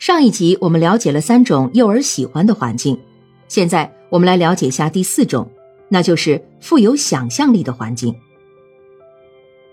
[0.00, 2.98] 上一集我们了解了三种幼儿喜欢的环境，
[3.48, 5.46] 现在我们来了解一下第四种，
[5.90, 8.14] 那就是富有想象力的环境。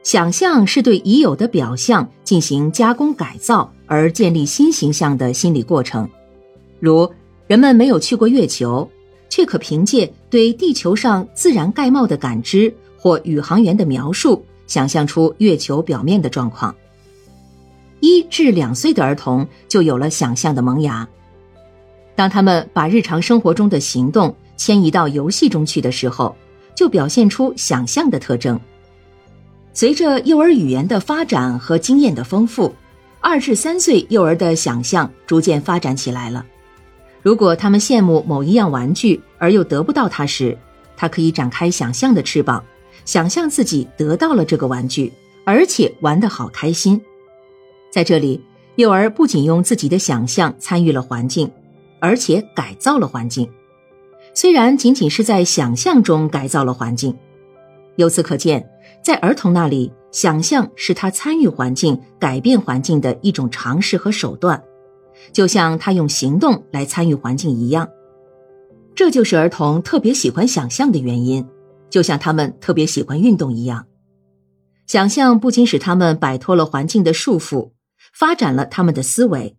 [0.04, 6.10] 想象是对已有的表象进行加工改造而建立新形象的心理过程，
[6.82, 7.10] 如
[7.48, 8.86] 人们没有去过月球，
[9.30, 16.76] 却可凭借对地球上自然概貌的感知或宇航员的描述，想象出月球表面的状况。
[18.00, 21.08] 一至两岁的儿童就有了想象的萌芽。
[22.16, 26.36] 当他们把日常生活中的行动迁移到游戏中去的时候，
[26.76, 28.60] 就表现出想象的特征。
[29.74, 32.74] 随着幼儿语言的发展和经验的丰富，
[33.20, 36.44] 二至三岁幼儿的想象逐渐发展起来了。
[37.22, 40.58] 如果他们羡慕某一样玩具而又得不到它时，
[40.96, 42.64] 他可以展开想象的翅膀，
[43.06, 45.14] 想象自己得到了这个玩具，
[45.46, 47.00] 而且玩得好开心。
[47.92, 48.44] 在这里，
[48.76, 51.50] 幼儿不仅用自己的想象参与了环境，
[52.00, 53.50] 而且改造了环境。
[54.34, 57.18] 虽然仅仅是在想象中改造了环境，
[57.96, 58.70] 由此可见，
[59.02, 64.62] 在儿童那里，想象是他参与环境、改变环境的一种尝试和手段，
[65.32, 67.90] 就像他用行动来参与环境一样。
[68.94, 71.44] 这就是儿童特别喜欢想象的原因，
[71.90, 73.86] 就像他们特别喜欢运动一样。
[74.86, 77.72] 想象不仅使他们摆脱了环境的束缚。
[78.18, 79.56] 发展了他们的思维，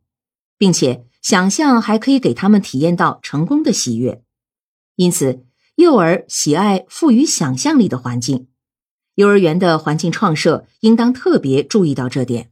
[0.57, 4.25] 并且想象还可以给他们体验到成功的喜悦，
[4.97, 8.49] 因此幼儿喜爱富于想象力的环境。
[9.15, 12.51] 幼儿园的环境创设应当特别注意到这点。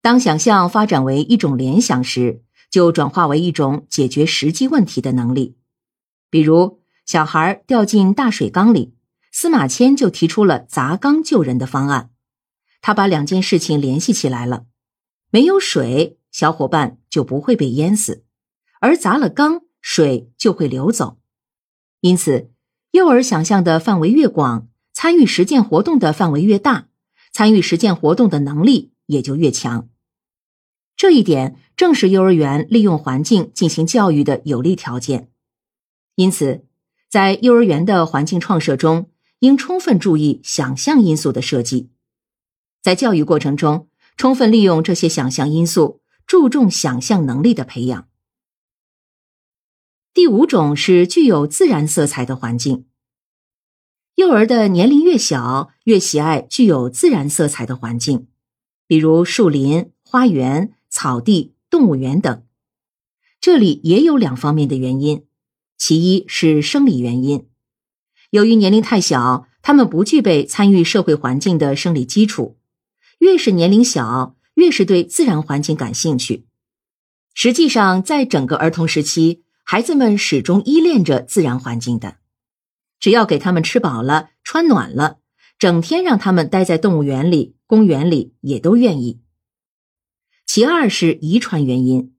[0.00, 5.58] 当想象发展为一种联想时，就转化为一种解决实际问题的能力。
[6.30, 8.94] 比如，小孩掉进大水缸里，
[9.30, 12.08] 司马迁就提出了砸缸救人的方案。
[12.80, 14.66] 他把两件事情联系起来了：
[15.30, 18.22] 没有水，小伙伴就不会被淹死；
[18.80, 21.18] 而砸了缸，水就会流走。
[22.00, 22.50] 因此，
[22.92, 26.88] 幼儿想象的范围越广，参与实践活动的范围越大，
[27.32, 29.88] 参与实践活动的能力也就越强。
[30.96, 35.30] 这一点正是幼儿园利用环境进行教育的有利条件。
[36.14, 36.64] 因此，
[37.10, 39.10] 在幼儿园的环境创设中，
[39.40, 41.90] 应充分注意想象因素的设计。
[42.86, 48.06] 在教育过程中，充分利用这些想象因素，注重想象能力的培养。
[50.14, 52.86] 第五种是具有自然色彩的环境。
[54.14, 58.28] 幼儿的年龄越小，越喜爱具有自然色彩的环境，
[58.86, 62.44] 比如树林、花园、草地、动物园等。
[63.40, 65.24] 这里也有两方面的原因，
[65.76, 67.48] 其一是生理原因，
[68.30, 72.55] 由于年龄太小，他们不具备参与社会环境的生理基础。
[73.18, 76.46] 越是年龄小，越是对自然环境感兴趣。
[77.34, 82.16] 实际上，在整个儿童时期，孩子们始终依恋着自然环境的。
[82.98, 85.18] 只要给他们吃饱了、穿暖了，
[85.58, 89.20] 整天让他们待在动物园里、公园里，也都愿意。
[90.46, 92.14] 其二是遗传原因。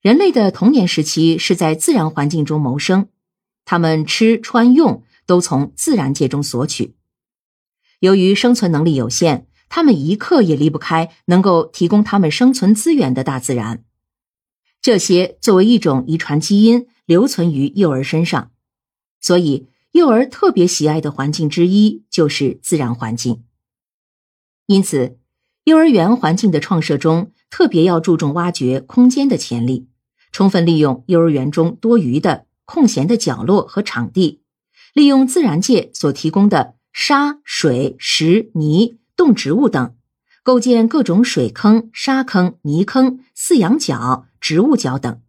[0.00, 3.08] 人类的童年时期是在自然环境中谋生，
[3.64, 6.96] 他们吃穿用都从自然界中索取。
[8.00, 9.46] 由于生存能力有限。
[9.74, 13.82] 他们一刻也离不开能够提供他们生存资源的大自然，
[14.82, 18.50] 这些作为一种遗传基因留存于幼儿身上，
[19.18, 23.44] 所以幼儿特别喜爱的环境之一就是自然环境。
[24.66, 25.16] 因此，
[25.64, 29.88] 幼儿园环境的创设中特别要注重挖掘空间的潜力，
[30.32, 34.42] 充分利用幼儿园中多余的空闲的角落和场地，
[34.92, 38.98] 利用自然界所提供的沙、水、石、泥。
[39.16, 39.96] 动植物等，
[40.42, 45.20] 构建各种水坑、沙坑、泥坑、饲养角、植物角等，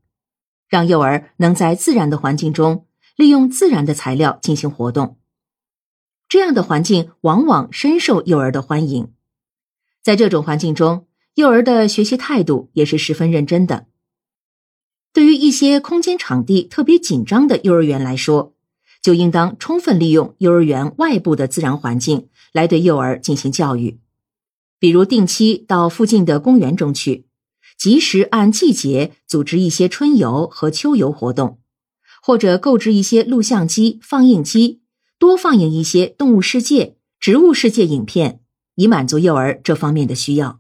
[0.68, 5.18] 让幼儿能在自然的环境中利用自然的材料进行活动。
[6.28, 9.14] 这样的环境往往深受幼儿的欢迎。
[10.02, 13.88] 在这种环境中，幼儿的学习态度也是十分认真的。
[15.12, 18.53] 对于一些空间场地特别紧张的幼儿园来说，
[19.04, 22.30] 就应当充分利用幼儿园外部的自然环境。
[22.54, 24.00] 来对幼儿进行教育，
[24.78, 27.26] 比如定期到附近的公园中去，
[27.80, 31.58] 及时按季节组织一些春游和秋游活动，
[32.22, 34.82] 或者购置一些录像机、放映机，
[35.18, 38.42] 多放映一些动物世界、植物世界影片，
[38.76, 40.60] 以满足幼儿这方面的需要。